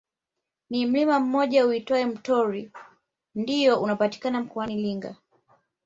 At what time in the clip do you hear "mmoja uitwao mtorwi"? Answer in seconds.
1.19-2.71